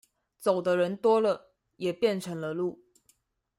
[0.39, 2.81] 走的人多了，也便成了路